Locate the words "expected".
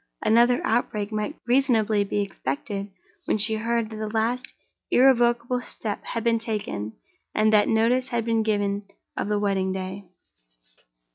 2.21-2.89